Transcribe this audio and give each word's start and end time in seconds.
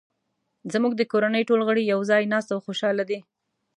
زموږ 0.73 0.93
د 0.97 1.01
کورنۍ 1.11 1.43
ټول 1.49 1.61
غړي 1.67 1.83
یو 1.85 1.99
ځای 2.09 2.23
ناست 2.33 2.49
او 2.55 2.59
خوشحاله 2.65 3.03
دي 3.09 3.19